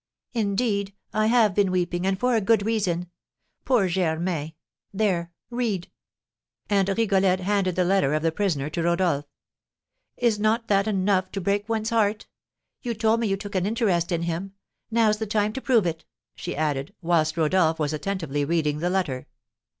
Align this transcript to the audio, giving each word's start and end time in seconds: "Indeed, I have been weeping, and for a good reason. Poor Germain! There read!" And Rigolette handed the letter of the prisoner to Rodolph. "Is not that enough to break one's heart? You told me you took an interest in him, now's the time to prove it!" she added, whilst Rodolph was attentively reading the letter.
"Indeed, 0.33 0.95
I 1.13 1.27
have 1.27 1.53
been 1.53 1.69
weeping, 1.69 2.07
and 2.07 2.19
for 2.19 2.35
a 2.35 2.41
good 2.41 2.65
reason. 2.65 3.11
Poor 3.65 3.87
Germain! 3.87 4.53
There 4.91 5.31
read!" 5.51 5.91
And 6.71 6.89
Rigolette 6.89 7.41
handed 7.41 7.75
the 7.75 7.83
letter 7.83 8.15
of 8.15 8.23
the 8.23 8.31
prisoner 8.31 8.67
to 8.71 8.81
Rodolph. 8.81 9.25
"Is 10.17 10.39
not 10.39 10.67
that 10.69 10.87
enough 10.87 11.31
to 11.33 11.39
break 11.39 11.69
one's 11.69 11.91
heart? 11.91 12.25
You 12.81 12.95
told 12.95 13.19
me 13.19 13.27
you 13.27 13.37
took 13.37 13.53
an 13.53 13.67
interest 13.67 14.11
in 14.11 14.23
him, 14.23 14.53
now's 14.89 15.19
the 15.19 15.27
time 15.27 15.53
to 15.53 15.61
prove 15.61 15.85
it!" 15.85 16.03
she 16.35 16.55
added, 16.55 16.95
whilst 17.03 17.37
Rodolph 17.37 17.77
was 17.77 17.93
attentively 17.93 18.43
reading 18.43 18.79
the 18.79 18.89
letter. 18.89 19.27